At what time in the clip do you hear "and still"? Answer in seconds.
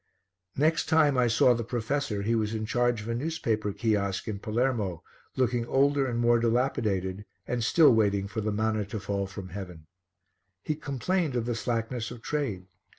7.45-7.93